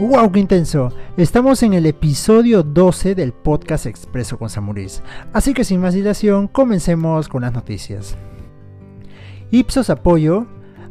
¡Wow, 0.00 0.30
qué 0.30 0.38
intenso! 0.38 0.92
Estamos 1.16 1.60
en 1.64 1.72
el 1.72 1.84
episodio 1.84 2.62
12 2.62 3.16
del 3.16 3.32
podcast 3.32 3.84
Expreso 3.86 4.38
con 4.38 4.48
Samuris. 4.48 5.02
Así 5.32 5.54
que 5.54 5.64
sin 5.64 5.80
más 5.80 5.92
dilación, 5.92 6.46
comencemos 6.46 7.28
con 7.28 7.42
las 7.42 7.52
noticias. 7.52 8.16
Ipsos 9.50 9.90
Apoyo 9.90 10.46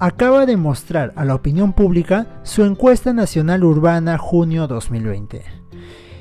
acaba 0.00 0.44
de 0.44 0.58
mostrar 0.58 1.14
a 1.16 1.24
la 1.24 1.34
opinión 1.34 1.72
pública 1.72 2.42
su 2.42 2.62
encuesta 2.62 3.14
nacional 3.14 3.64
urbana 3.64 4.18
junio 4.18 4.66
2020. 4.66 5.44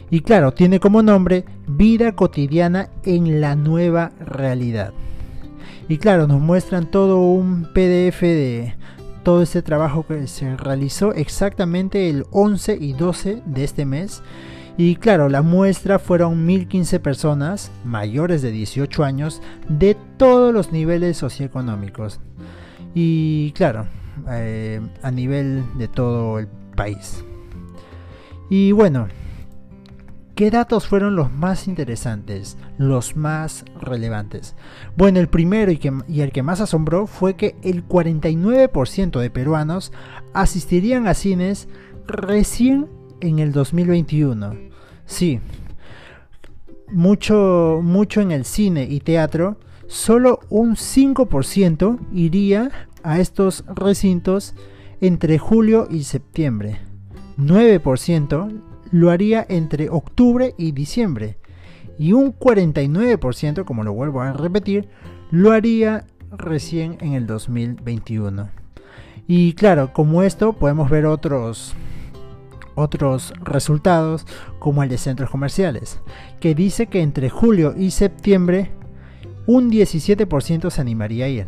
Y 0.09 0.21
claro, 0.21 0.53
tiene 0.53 0.79
como 0.79 1.03
nombre 1.03 1.43
Vida 1.67 2.15
cotidiana 2.15 2.91
en 3.03 3.41
la 3.41 3.57
nueva 3.57 4.13
realidad. 4.21 4.93
Y 5.89 5.97
claro, 5.97 6.27
nos 6.27 6.39
muestran 6.39 6.89
todo 6.89 7.19
un 7.19 7.73
PDF 7.73 8.21
de 8.21 8.75
todo 9.23 9.41
este 9.41 9.61
trabajo 9.61 10.05
que 10.05 10.27
se 10.27 10.55
realizó 10.57 11.13
exactamente 11.13 12.09
el 12.09 12.25
11 12.31 12.77
y 12.79 12.93
12 12.93 13.43
de 13.45 13.63
este 13.63 13.85
mes. 13.85 14.21
Y 14.77 14.95
claro, 14.95 15.27
la 15.27 15.41
muestra 15.41 15.99
fueron 15.99 16.45
1015 16.45 16.99
personas 16.99 17.71
mayores 17.83 18.41
de 18.41 18.51
18 18.51 19.03
años 19.03 19.41
de 19.67 19.97
todos 20.17 20.53
los 20.53 20.71
niveles 20.71 21.17
socioeconómicos. 21.17 22.21
Y 22.93 23.51
claro, 23.51 23.87
eh, 24.29 24.81
a 25.01 25.11
nivel 25.11 25.65
de 25.77 25.87
todo 25.87 26.39
el 26.39 26.47
país. 26.75 27.23
Y 28.49 28.71
bueno, 28.71 29.07
¿Qué 30.39 30.51
datos 30.51 30.87
fueron 30.87 31.17
los 31.17 31.33
más 31.33 31.67
interesantes, 31.67 32.57
los 32.77 33.17
más 33.17 33.65
relevantes? 33.81 34.55
Bueno, 34.95 35.19
el 35.19 35.27
primero 35.27 35.69
y, 35.69 36.21
el 36.21 36.31
que 36.31 36.43
más 36.43 36.61
asombró 36.61 37.07
fue 37.07 37.35
que 37.35 37.57
el 37.61 37.85
49% 37.85 39.19
de 39.19 39.29
peruanos 39.29 39.91
asistirían 40.33 41.09
a 41.09 41.13
cines 41.13 41.67
recién 42.07 42.87
en 43.19 43.39
el 43.39 43.51
2021. 43.51 44.55
Sí, 45.05 45.41
mucho, 46.89 47.81
mucho 47.83 48.21
en 48.21 48.31
el 48.31 48.45
cine 48.45 48.87
y 48.89 49.01
teatro, 49.01 49.57
solo 49.87 50.39
un 50.47 50.77
5% 50.77 51.99
iría 52.13 52.71
a 53.03 53.19
estos 53.19 53.65
recintos 53.67 54.55
entre 55.01 55.37
julio 55.37 55.89
y 55.91 56.05
septiembre. 56.05 56.79
9% 57.37 58.68
lo 58.91 59.11
haría 59.11 59.45
entre 59.49 59.89
octubre 59.89 60.55
y 60.57 60.71
diciembre. 60.71 61.37
Y 61.97 62.13
un 62.13 62.33
49%, 62.33 63.65
como 63.65 63.83
lo 63.83 63.93
vuelvo 63.93 64.21
a 64.21 64.33
repetir, 64.33 64.89
lo 65.31 65.51
haría 65.51 66.05
recién 66.31 66.97
en 67.01 67.13
el 67.13 67.27
2021. 67.27 68.49
Y 69.27 69.53
claro, 69.53 69.93
como 69.93 70.23
esto 70.23 70.53
podemos 70.53 70.89
ver 70.89 71.05
otros 71.05 71.75
otros 72.75 73.33
resultados 73.41 74.25
como 74.57 74.83
el 74.83 74.89
de 74.89 74.97
centros 74.97 75.29
comerciales, 75.29 75.99
que 76.39 76.55
dice 76.55 76.87
que 76.87 77.01
entre 77.01 77.29
julio 77.29 77.73
y 77.77 77.91
septiembre 77.91 78.71
un 79.47 79.69
17% 79.69 80.69
se 80.69 80.79
animaría 80.79 81.25
a 81.25 81.29
ir. 81.29 81.47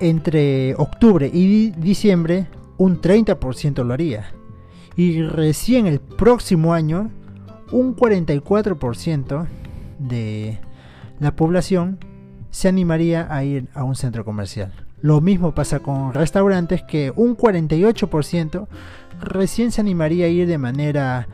Entre 0.00 0.74
octubre 0.74 1.30
y 1.32 1.70
diciembre 1.70 2.48
un 2.78 3.00
30% 3.00 3.84
lo 3.84 3.94
haría 3.94 4.32
y 4.98 5.22
recién 5.22 5.86
el 5.86 6.00
próximo 6.00 6.74
año 6.74 7.12
un 7.70 7.94
44% 7.94 9.46
de 10.00 10.58
la 11.20 11.36
población 11.36 12.00
se 12.50 12.66
animaría 12.66 13.32
a 13.32 13.44
ir 13.44 13.68
a 13.74 13.84
un 13.84 13.94
centro 13.94 14.24
comercial. 14.24 14.72
Lo 15.00 15.20
mismo 15.20 15.54
pasa 15.54 15.78
con 15.78 16.12
restaurantes 16.12 16.82
que 16.82 17.12
un 17.14 17.36
48% 17.36 18.66
recién 19.20 19.70
se 19.70 19.80
animaría 19.80 20.26
a 20.26 20.30
ir 20.30 20.48
de 20.48 20.58
manera 20.58 21.28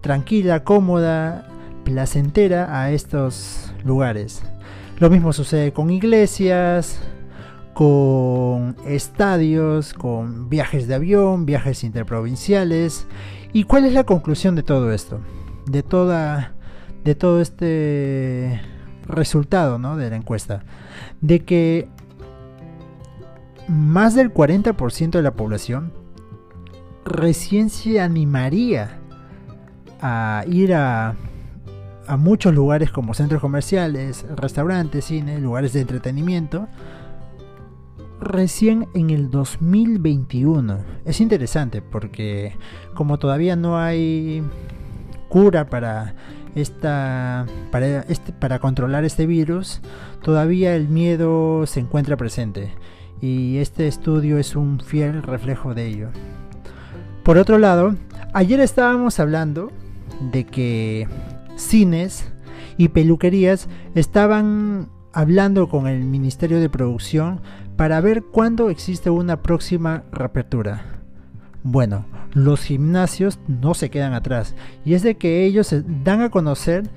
tranquila, 0.00 0.62
cómoda, 0.62 1.48
placentera 1.82 2.80
a 2.80 2.92
estos 2.92 3.74
lugares. 3.84 4.44
Lo 5.00 5.10
mismo 5.10 5.32
sucede 5.32 5.72
con 5.72 5.90
iglesias, 5.90 7.00
con 7.78 8.74
estadios, 8.84 9.94
con 9.94 10.48
viajes 10.48 10.88
de 10.88 10.96
avión, 10.96 11.46
viajes 11.46 11.84
interprovinciales. 11.84 13.06
¿Y 13.52 13.62
cuál 13.62 13.84
es 13.84 13.92
la 13.92 14.02
conclusión 14.02 14.56
de 14.56 14.64
todo 14.64 14.90
esto? 14.92 15.20
De 15.64 15.84
toda 15.84 16.54
de 17.04 17.14
todo 17.14 17.40
este 17.40 18.60
resultado, 19.06 19.78
¿no? 19.78 19.96
de 19.96 20.10
la 20.10 20.16
encuesta, 20.16 20.64
de 21.20 21.44
que 21.44 21.88
más 23.68 24.16
del 24.16 24.34
40% 24.34 25.10
de 25.10 25.22
la 25.22 25.34
población 25.34 25.92
recién 27.04 27.70
se 27.70 28.00
animaría 28.00 28.98
a 30.02 30.42
ir 30.48 30.74
a, 30.74 31.14
a 32.08 32.16
muchos 32.16 32.52
lugares 32.52 32.90
como 32.90 33.14
centros 33.14 33.40
comerciales, 33.40 34.26
restaurantes, 34.34 35.04
cines, 35.04 35.40
lugares 35.40 35.72
de 35.74 35.82
entretenimiento, 35.82 36.66
recién 38.20 38.88
en 38.94 39.10
el 39.10 39.30
2021. 39.30 40.78
Es 41.04 41.20
interesante 41.20 41.82
porque 41.82 42.56
como 42.94 43.18
todavía 43.18 43.56
no 43.56 43.78
hay 43.78 44.42
cura 45.28 45.68
para 45.68 46.14
esta 46.54 47.46
para 47.70 48.00
este, 48.00 48.32
para 48.32 48.58
controlar 48.58 49.04
este 49.04 49.26
virus, 49.26 49.80
todavía 50.22 50.74
el 50.74 50.88
miedo 50.88 51.66
se 51.66 51.80
encuentra 51.80 52.16
presente 52.16 52.72
y 53.20 53.58
este 53.58 53.86
estudio 53.86 54.38
es 54.38 54.56
un 54.56 54.80
fiel 54.80 55.22
reflejo 55.22 55.74
de 55.74 55.86
ello. 55.86 56.08
Por 57.24 57.36
otro 57.36 57.58
lado, 57.58 57.94
ayer 58.32 58.60
estábamos 58.60 59.20
hablando 59.20 59.70
de 60.32 60.44
que 60.44 61.06
cines 61.56 62.32
y 62.76 62.88
peluquerías 62.88 63.68
estaban 63.94 64.88
hablando 65.18 65.68
con 65.68 65.88
el 65.88 66.04
Ministerio 66.04 66.60
de 66.60 66.70
Producción 66.70 67.40
para 67.74 68.00
ver 68.00 68.22
cuándo 68.22 68.70
existe 68.70 69.10
una 69.10 69.42
próxima 69.42 70.04
reapertura. 70.12 71.00
Bueno, 71.64 72.06
los 72.34 72.60
gimnasios 72.60 73.40
no 73.48 73.74
se 73.74 73.90
quedan 73.90 74.14
atrás 74.14 74.54
y 74.84 74.94
es 74.94 75.02
de 75.02 75.16
que 75.16 75.44
ellos 75.44 75.74
dan 76.04 76.20
a 76.20 76.30
conocer 76.30 76.88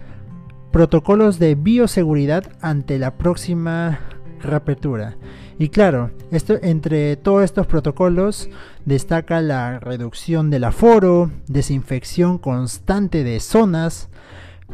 protocolos 0.71 1.39
de 1.39 1.55
bioseguridad 1.55 2.43
ante 2.61 2.99
la 2.99 3.17
próxima 3.17 3.99
reapertura. 4.39 5.17
Y 5.57 5.69
claro, 5.69 6.11
esto, 6.29 6.59
entre 6.61 7.15
todos 7.15 7.43
estos 7.43 7.65
protocolos 7.65 8.51
destaca 8.85 9.41
la 9.41 9.79
reducción 9.79 10.51
del 10.51 10.65
aforo, 10.65 11.31
desinfección 11.47 12.37
constante 12.37 13.23
de 13.23 13.39
zonas, 13.39 14.09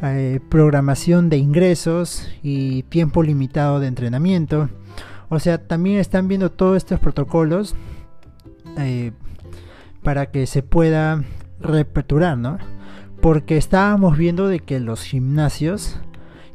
eh, 0.04 0.40
programación 0.50 1.30
de 1.30 1.38
ingresos 1.38 2.28
y 2.44 2.84
tiempo 2.84 3.24
limitado 3.24 3.80
de 3.80 3.88
entrenamiento. 3.88 4.70
O 5.30 5.40
sea, 5.40 5.58
también 5.58 5.98
están 5.98 6.28
viendo 6.28 6.52
todos 6.52 6.78
estos 6.78 7.00
protocolos 7.00 7.76
eh, 8.78 9.12
para 10.04 10.28
que 10.28 10.46
se 10.46 10.62
pueda 10.62 11.24
reaperturar, 11.60 12.38
¿no? 12.38 12.60
Porque 13.22 13.58
estábamos 13.58 14.18
viendo 14.18 14.48
de 14.48 14.60
que 14.60 14.80
los 14.80 15.02
gimnasios, 15.02 16.00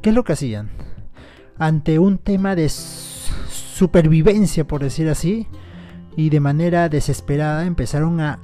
¿qué 0.00 0.10
es 0.10 0.14
lo 0.14 0.22
que 0.22 0.34
hacían? 0.34 0.70
Ante 1.58 1.98
un 1.98 2.18
tema 2.18 2.54
de 2.54 2.68
supervivencia, 2.68 4.66
por 4.66 4.82
decir 4.82 5.08
así, 5.08 5.48
y 6.16 6.30
de 6.30 6.40
manera 6.40 6.88
desesperada 6.88 7.66
empezaron 7.66 8.20
a, 8.20 8.38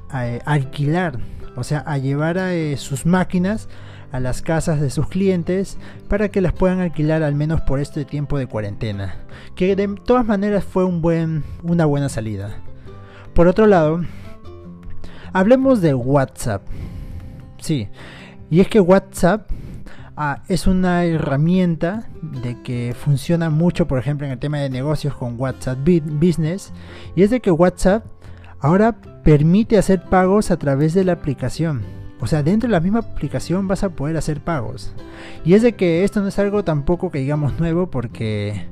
alquilar, 0.45 1.21
o 1.55 1.63
sea, 1.63 1.81
a 1.87 1.99
llevar 1.99 2.39
a, 2.39 2.55
eh, 2.55 2.77
sus 2.77 3.07
máquinas 3.07 3.69
a 4.13 4.21
las 4.21 4.43
casas 4.43 4.81
de 4.81 4.91
sus 4.91 5.09
clientes 5.09 5.79
para 6.09 6.29
que 6.31 6.41
las 6.41 6.53
puedan 6.53 6.81
alquilar 6.81 7.23
al 7.23 7.35
menos 7.35 7.61
por 7.61 7.81
este 7.81 8.05
tiempo 8.05 8.39
de 8.39 8.47
cuarentena, 8.47 9.17
que 9.55 9.77
de 9.77 9.89
todas 10.05 10.25
maneras 10.25 10.65
fue 10.65 10.85
un 10.85 11.03
buen, 11.03 11.45
una 11.63 11.85
buena 11.85 12.09
salida. 12.09 12.57
Por 13.35 13.49
otro 13.49 13.67
lado, 13.67 14.01
hablemos 15.33 15.81
de 15.81 15.95
WhatsApp. 15.95 16.63
Sí, 17.59 17.89
y 18.51 18.61
es 18.61 18.69
que 18.69 18.81
WhatsApp 18.81 19.51
ah, 20.17 20.43
es 20.49 20.67
una 20.67 21.05
herramienta 21.05 22.09
de 22.23 22.63
que 22.63 22.95
funciona 22.99 23.51
mucho, 23.51 23.87
por 23.87 23.99
ejemplo, 23.99 24.27
en 24.27 24.33
el 24.33 24.39
tema 24.39 24.59
de 24.59 24.71
negocios 24.71 25.15
con 25.15 25.39
WhatsApp 25.39 25.79
Business, 25.85 26.73
y 27.15 27.23
es 27.23 27.31
de 27.31 27.41
que 27.41 27.51
WhatsApp 27.51 28.05
ahora 28.61 28.97
permite 29.23 29.77
hacer 29.77 30.03
pagos 30.05 30.51
a 30.51 30.57
través 30.57 30.95
de 30.95 31.05
la 31.05 31.13
aplicación. 31.13 31.98
O 32.21 32.27
sea, 32.27 32.43
dentro 32.43 32.69
de 32.69 32.73
la 32.73 32.81
misma 32.81 33.01
aplicación 33.01 33.69
vas 33.69 33.85
a 33.85 33.91
poder 33.91 34.17
hacer 34.17 34.41
pagos. 34.41 34.93
Y 35.45 35.55
es 35.55 35.63
de 35.63 35.75
que 35.75 36.05
esto 36.05 36.21
no 36.21 36.29
es 36.29 36.39
algo 36.39 36.65
tampoco 36.65 37.11
que 37.11 37.19
digamos 37.19 37.59
nuevo 37.59 37.91
porque 37.91 38.67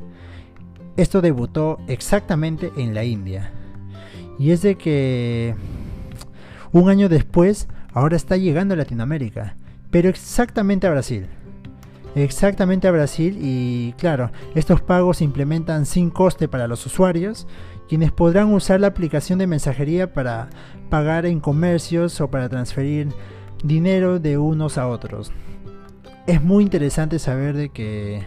esto 0.97 1.21
debutó 1.21 1.79
exactamente 1.87 2.73
en 2.77 2.95
la 2.95 3.05
India. 3.05 3.53
Y 4.39 4.51
es 4.51 4.63
de 4.63 4.77
que 4.77 5.55
un 6.73 6.91
año 6.91 7.09
después 7.09 7.69
ahora 7.93 8.17
está 8.17 8.37
llegando 8.37 8.75
a 8.75 8.77
Latinoamérica, 8.77 9.55
pero 9.91 10.09
exactamente 10.09 10.87
a 10.87 10.91
Brasil. 10.91 11.27
Exactamente 12.17 12.89
a 12.89 12.93
Brasil 12.93 13.39
y 13.41 13.95
claro, 13.99 14.31
estos 14.55 14.81
pagos 14.81 15.19
se 15.19 15.25
implementan 15.25 15.87
sin 15.87 16.11
coste 16.11 16.49
para 16.49 16.67
los 16.67 16.85
usuarios, 16.87 17.47
quienes 17.89 18.11
podrán 18.11 18.53
usar 18.53 18.81
la 18.81 18.89
aplicación 18.89 19.39
de 19.39 19.47
mensajería 19.47 20.13
para 20.13 20.49
pagar 20.89 21.27
en 21.27 21.41
comercios 21.41 22.21
o 22.21 22.31
para 22.31 22.49
transferir 22.49 23.09
dinero 23.63 24.19
de 24.19 24.39
unos 24.39 24.79
a 24.79 24.89
otros. 24.89 25.31
Es 26.27 26.43
muy 26.43 26.65
interesante 26.65 27.19
saber 27.19 27.57
de 27.57 27.69
que 27.69 28.27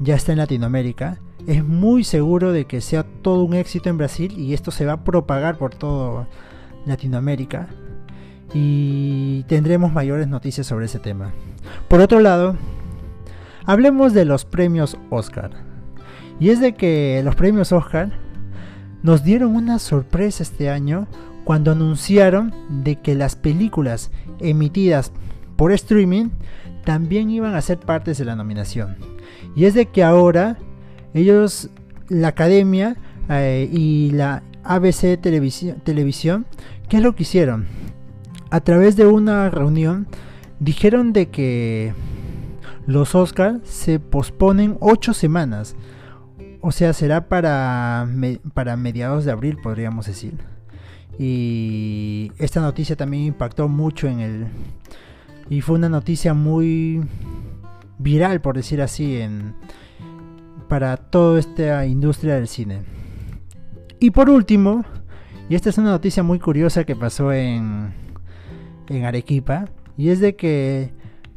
ya 0.00 0.14
está 0.14 0.32
en 0.32 0.38
Latinoamérica. 0.38 1.18
Es 1.46 1.62
muy 1.62 2.04
seguro 2.04 2.52
de 2.52 2.64
que 2.64 2.80
sea 2.80 3.02
todo 3.02 3.44
un 3.44 3.54
éxito 3.54 3.90
en 3.90 3.98
Brasil 3.98 4.32
y 4.38 4.54
esto 4.54 4.70
se 4.70 4.86
va 4.86 4.94
a 4.94 5.04
propagar 5.04 5.58
por 5.58 5.74
todo 5.74 6.26
Latinoamérica 6.86 7.68
y 8.54 9.42
tendremos 9.42 9.92
mayores 9.92 10.28
noticias 10.28 10.66
sobre 10.66 10.86
ese 10.86 11.00
tema. 11.00 11.32
Por 11.88 12.00
otro 12.00 12.20
lado, 12.20 12.56
hablemos 13.66 14.12
de 14.12 14.24
los 14.24 14.44
premios 14.44 14.98
Oscar. 15.10 15.50
Y 16.40 16.50
es 16.50 16.60
de 16.60 16.74
que 16.74 17.20
los 17.24 17.34
premios 17.34 17.72
Oscar 17.72 18.12
nos 19.02 19.22
dieron 19.22 19.54
una 19.54 19.78
sorpresa 19.78 20.42
este 20.42 20.70
año 20.70 21.06
cuando 21.44 21.72
anunciaron 21.72 22.54
de 22.82 22.96
que 22.96 23.14
las 23.14 23.36
películas 23.36 24.10
emitidas 24.40 25.12
por 25.56 25.72
streaming 25.72 26.30
también 26.84 27.30
iban 27.30 27.54
a 27.54 27.60
ser 27.60 27.78
partes 27.78 28.18
de 28.18 28.24
la 28.24 28.34
nominación. 28.34 28.96
Y 29.54 29.66
es 29.66 29.74
de 29.74 29.86
que 29.86 30.02
ahora 30.02 30.58
ellos, 31.12 31.70
la 32.08 32.28
academia 32.28 32.96
eh, 33.28 33.68
y 33.70 34.10
la 34.10 34.42
ABC 34.64 35.20
Televisión, 35.20 35.80
Televisión, 35.84 36.46
¿qué 36.88 36.96
es 36.96 37.02
lo 37.02 37.14
que 37.14 37.22
hicieron? 37.22 37.66
A 38.50 38.60
través 38.60 38.96
de 38.96 39.06
una 39.06 39.50
reunión 39.50 40.06
dijeron 40.60 41.12
de 41.12 41.28
que 41.28 41.92
los 42.86 43.14
Oscars 43.14 43.60
se 43.64 43.98
posponen 44.00 44.76
8 44.80 45.14
semanas. 45.14 45.76
O 46.60 46.72
sea, 46.72 46.92
será 46.92 47.28
para, 47.28 48.08
para 48.54 48.76
mediados 48.76 49.24
de 49.24 49.32
abril, 49.32 49.58
podríamos 49.62 50.06
decir. 50.06 50.34
Y 51.18 52.32
esta 52.38 52.60
noticia 52.60 52.96
también 52.96 53.24
impactó 53.24 53.68
mucho 53.68 54.08
en 54.08 54.20
el... 54.20 54.46
Y 55.50 55.60
fue 55.60 55.76
una 55.76 55.88
noticia 55.88 56.32
muy 56.32 57.02
viral, 57.98 58.40
por 58.40 58.56
decir 58.56 58.80
así, 58.80 59.20
en, 59.20 59.54
para 60.68 60.96
toda 60.96 61.38
esta 61.38 61.86
industria 61.86 62.36
del 62.36 62.48
cine. 62.48 62.82
Y 64.00 64.10
por 64.10 64.30
último, 64.30 64.84
y 65.48 65.54
esta 65.54 65.70
es 65.70 65.78
una 65.78 65.90
noticia 65.90 66.22
muy 66.22 66.38
curiosa 66.38 66.84
que 66.84 66.96
pasó 66.96 67.32
en, 67.32 67.92
en 68.88 69.04
Arequipa, 69.04 69.66
y 69.96 70.08
es 70.08 70.20
de 70.20 70.34
que 70.34 70.92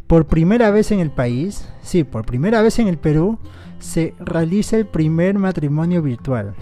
por 0.07 0.25
primera 0.25 0.71
vez 0.71 0.91
en 0.91 0.99
el 0.99 1.11
país, 1.11 1.67
sí, 1.81 2.03
por 2.03 2.25
primera 2.25 2.61
vez 2.61 2.79
en 2.79 2.87
el 2.87 2.97
Perú, 2.97 3.37
se 3.79 4.15
realiza 4.19 4.77
el 4.77 4.87
primer 4.87 5.37
matrimonio 5.37 6.01
virtual. 6.01 6.55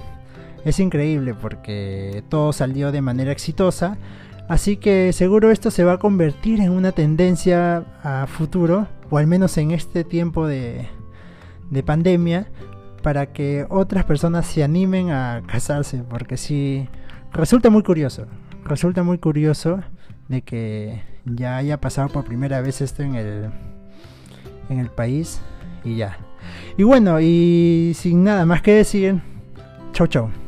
Es 0.66 0.80
increíble 0.80 1.36
porque 1.36 2.24
todo 2.28 2.52
salió 2.52 2.92
de 2.92 3.02
manera 3.02 3.32
exitosa, 3.32 3.98
así 4.50 4.78
que 4.78 5.14
seguro 5.14 5.52
esto 5.52 5.70
se 5.70 5.84
va 5.84 5.94
a 5.94 6.00
convertir 6.00 6.60
en 6.60 6.72
una 6.72 6.92
tendencia 6.92 7.86
a 8.04 8.26
futuro, 8.28 8.88
o 9.12 9.20
al 9.20 9.28
menos 9.28 9.58
en 9.60 9.72
este 9.72 10.04
tiempo 10.04 10.48
de, 10.48 10.88
de 11.70 11.84
pandemia, 11.84 12.48
para 13.04 13.28
que 13.28 13.68
otras 13.70 14.06
personas 14.06 14.48
se 14.48 14.64
animen 14.64 15.12
a 15.12 15.44
casarse, 15.46 16.04
porque 16.10 16.38
sí, 16.38 16.90
resulta 17.32 17.70
muy 17.70 17.84
curioso, 17.84 18.26
resulta 18.64 19.04
muy 19.04 19.20
curioso 19.20 19.82
de 20.28 20.42
que 20.42 21.15
ya 21.26 21.58
haya 21.58 21.82
pasado 21.82 22.10
por 22.10 22.26
primera 22.26 22.62
vez 22.62 22.82
esto 22.82 23.04
en 23.04 23.16
el, 23.16 23.50
en 24.70 24.80
el 24.80 24.90
país 24.90 25.42
y 25.84 25.98
ya. 25.98 26.18
Y 26.78 26.84
bueno, 26.84 27.20
y 27.20 27.94
sin 27.96 28.24
nada 28.24 28.46
más 28.46 28.62
que 28.62 28.74
decir, 28.74 29.22
chau 29.94 30.08
chau. 30.08 30.45